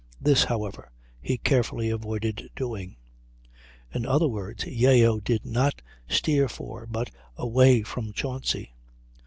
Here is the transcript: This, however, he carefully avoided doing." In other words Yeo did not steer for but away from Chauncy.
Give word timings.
This, 0.19 0.45
however, 0.45 0.89
he 1.21 1.37
carefully 1.37 1.91
avoided 1.91 2.49
doing." 2.55 2.95
In 3.93 4.03
other 4.03 4.27
words 4.27 4.65
Yeo 4.65 5.19
did 5.19 5.45
not 5.45 5.83
steer 6.09 6.49
for 6.49 6.87
but 6.87 7.11
away 7.37 7.83
from 7.83 8.11
Chauncy. 8.11 8.73